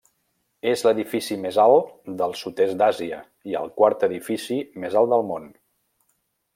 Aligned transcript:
És 0.69 0.83
l'edifici 0.85 1.37
més 1.43 1.59
alt 1.65 1.91
del 2.23 2.33
sud-est 2.41 2.79
d'Àsia 2.81 3.21
i 3.53 3.61
el 3.63 3.71
quart 3.79 4.09
edifici 4.11 4.61
més 4.85 4.99
alt 5.03 5.15
del 5.17 5.29
món. 5.33 5.51